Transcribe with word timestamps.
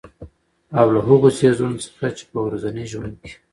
او 0.79 0.87
له 0.93 0.99
هـغو 1.07 1.29
څـيزونه 1.37 1.77
څـخـه 1.85 2.09
چـې 2.17 2.23
په 2.31 2.37
ورځـني 2.45 2.83
ژونـد 2.91 3.15
کـې 3.23 3.31